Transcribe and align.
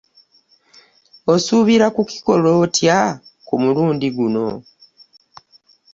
Osuubira 1.33 1.85
kukikola 1.95 2.47
otya 2.63 2.99
ku 3.47 3.53
mulundi 3.63 4.07
guno? 4.17 4.47